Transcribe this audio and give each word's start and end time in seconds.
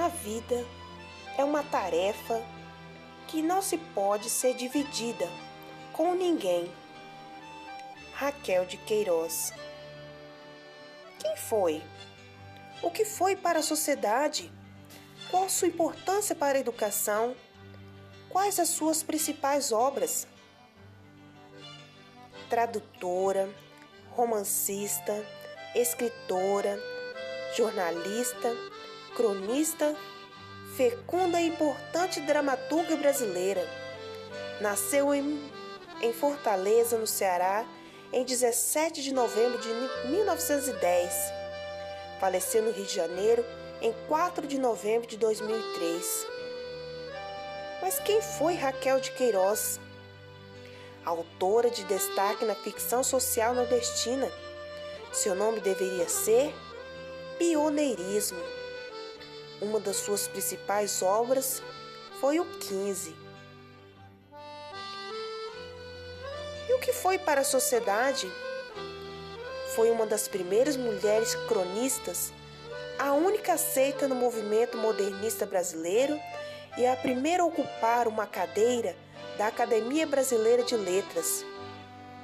A 0.00 0.06
vida 0.06 0.64
é 1.36 1.42
uma 1.42 1.64
tarefa 1.64 2.40
que 3.26 3.42
não 3.42 3.60
se 3.60 3.76
pode 3.76 4.30
ser 4.30 4.54
dividida 4.54 5.28
com 5.92 6.14
ninguém. 6.14 6.72
Raquel 8.14 8.64
de 8.64 8.76
Queiroz. 8.76 9.52
Quem 11.18 11.36
foi? 11.36 11.82
O 12.80 12.92
que 12.92 13.04
foi 13.04 13.34
para 13.34 13.58
a 13.58 13.62
sociedade? 13.62 14.52
Qual 15.32 15.48
sua 15.48 15.66
importância 15.66 16.32
para 16.32 16.58
a 16.58 16.60
educação? 16.60 17.34
Quais 18.28 18.60
as 18.60 18.68
suas 18.68 19.02
principais 19.02 19.72
obras? 19.72 20.28
Tradutora, 22.48 23.52
romancista, 24.12 25.26
escritora, 25.74 26.78
jornalista, 27.56 28.54
cronista, 29.08 29.96
fecunda 30.76 31.40
e 31.40 31.48
importante 31.48 32.20
dramaturga 32.20 32.96
brasileira. 32.96 33.66
Nasceu 34.60 35.14
em, 35.14 35.50
em 36.00 36.12
Fortaleza, 36.12 36.96
no 36.98 37.06
Ceará, 37.06 37.64
em 38.12 38.24
17 38.24 39.02
de 39.02 39.12
novembro 39.12 39.58
de 39.58 39.68
1910. 40.08 41.12
Faleceu 42.20 42.62
no 42.62 42.70
Rio 42.70 42.84
de 42.84 42.94
Janeiro 42.94 43.44
em 43.80 43.92
4 44.08 44.46
de 44.46 44.58
novembro 44.58 45.06
de 45.06 45.16
2003. 45.16 46.26
Mas 47.80 48.00
quem 48.00 48.20
foi 48.20 48.54
Raquel 48.54 49.00
de 49.00 49.12
Queiroz? 49.12 49.80
Autora 51.04 51.70
de 51.70 51.84
destaque 51.84 52.44
na 52.44 52.54
ficção 52.54 53.04
social 53.04 53.54
nordestina. 53.54 54.30
Seu 55.12 55.34
nome 55.34 55.60
deveria 55.60 56.08
ser 56.08 56.52
Pioneirismo. 57.38 58.40
Uma 59.60 59.80
das 59.80 59.96
suas 59.96 60.28
principais 60.28 61.02
obras 61.02 61.62
foi 62.20 62.38
o 62.38 62.44
15. 62.44 63.14
E 66.68 66.74
o 66.74 66.78
que 66.78 66.92
foi 66.92 67.18
para 67.18 67.40
a 67.40 67.44
sociedade? 67.44 68.30
Foi 69.74 69.90
uma 69.90 70.06
das 70.06 70.28
primeiras 70.28 70.76
mulheres 70.76 71.34
cronistas, 71.46 72.32
a 72.98 73.12
única 73.12 73.52
aceita 73.52 74.08
no 74.08 74.14
movimento 74.16 74.76
modernista 74.76 75.46
brasileiro 75.46 76.20
e 76.76 76.84
a 76.84 76.96
primeira 76.96 77.44
a 77.44 77.46
ocupar 77.46 78.08
uma 78.08 78.26
cadeira 78.26 78.96
da 79.36 79.46
Academia 79.46 80.04
Brasileira 80.04 80.64
de 80.64 80.76
Letras. 80.76 81.44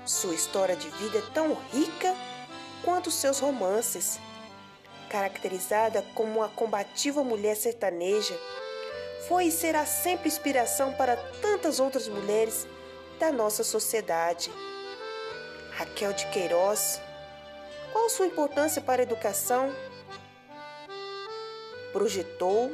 Sua 0.04 0.34
história 0.34 0.74
de 0.74 0.88
vida 0.90 1.18
é 1.18 1.32
tão 1.32 1.54
rica 1.72 2.12
quanto 2.82 3.08
seus 3.08 3.38
romances. 3.38 4.18
Caracterizada 5.14 6.04
como 6.12 6.40
uma 6.40 6.48
combativa 6.48 7.22
mulher 7.22 7.54
sertaneja, 7.54 8.36
foi 9.28 9.44
e 9.44 9.52
será 9.52 9.86
sempre 9.86 10.26
inspiração 10.26 10.92
para 10.94 11.16
tantas 11.40 11.78
outras 11.78 12.08
mulheres 12.08 12.66
da 13.20 13.30
nossa 13.30 13.62
sociedade. 13.62 14.50
Raquel 15.70 16.12
de 16.14 16.26
Queiroz, 16.30 17.00
qual 17.92 18.10
sua 18.10 18.26
importância 18.26 18.82
para 18.82 19.02
a 19.02 19.04
educação? 19.04 19.72
Projetou 21.92 22.72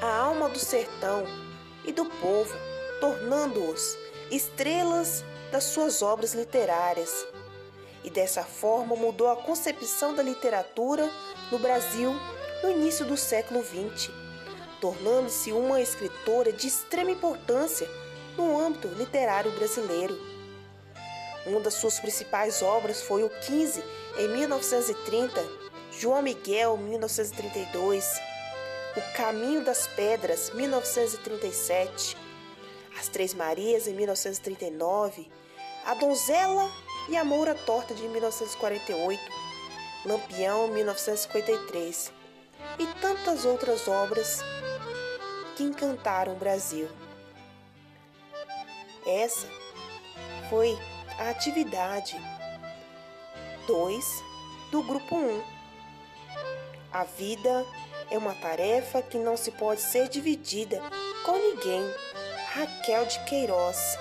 a 0.00 0.18
alma 0.18 0.48
do 0.48 0.60
sertão 0.60 1.26
e 1.84 1.90
do 1.90 2.04
povo, 2.04 2.54
tornando-os 3.00 3.98
estrelas 4.30 5.24
das 5.50 5.64
suas 5.64 6.00
obras 6.00 6.32
literárias. 6.32 7.26
E 8.08 8.10
dessa 8.10 8.42
forma 8.42 8.96
mudou 8.96 9.28
a 9.28 9.36
concepção 9.36 10.14
da 10.14 10.22
literatura 10.22 11.10
no 11.52 11.58
Brasil 11.58 12.10
no 12.62 12.70
início 12.70 13.04
do 13.04 13.18
século 13.18 13.62
XX, 13.62 14.10
tornando-se 14.80 15.52
uma 15.52 15.78
escritora 15.78 16.50
de 16.50 16.68
extrema 16.68 17.10
importância 17.10 17.86
no 18.34 18.58
âmbito 18.58 18.88
literário 18.88 19.52
brasileiro. 19.52 20.18
Uma 21.44 21.60
das 21.60 21.74
suas 21.74 22.00
principais 22.00 22.62
obras 22.62 23.02
foi 23.02 23.24
o 23.24 23.28
15, 23.28 23.84
em 24.16 24.28
1930, 24.28 25.46
João 25.92 26.22
Miguel, 26.22 26.78
1932, 26.78 28.18
O 28.96 29.12
Caminho 29.18 29.62
das 29.62 29.86
Pedras, 29.86 30.50
1937, 30.54 32.16
As 32.98 33.08
Três 33.08 33.34
Marias, 33.34 33.86
em 33.86 33.92
1939, 33.92 35.30
A 35.84 35.92
Donzela 35.92 36.87
e 37.08 37.16
a 37.16 37.24
Moura 37.24 37.54
Torta, 37.54 37.94
de 37.94 38.06
1948, 38.06 39.20
Lampião, 40.04 40.68
1953, 40.68 42.12
e 42.78 42.86
tantas 43.00 43.44
outras 43.44 43.88
obras 43.88 44.40
que 45.56 45.64
encantaram 45.64 46.34
o 46.34 46.36
Brasil. 46.36 46.88
Essa 49.06 49.48
foi 50.50 50.78
a 51.18 51.30
atividade 51.30 52.16
2 53.66 54.04
do 54.70 54.82
grupo 54.82 55.16
1. 55.16 55.18
Um. 55.18 55.42
A 56.92 57.04
vida 57.04 57.66
é 58.10 58.18
uma 58.18 58.34
tarefa 58.34 59.02
que 59.02 59.18
não 59.18 59.36
se 59.36 59.50
pode 59.52 59.80
ser 59.80 60.08
dividida 60.08 60.80
com 61.24 61.36
ninguém. 61.36 61.82
Raquel 62.54 63.06
de 63.06 63.18
Queiroz. 63.24 63.98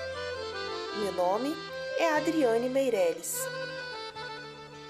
Meu 0.98 1.12
nome 1.14 1.54
é 1.54 1.77
é 1.98 2.14
Adriane 2.14 2.70
Meirelles. 2.70 3.38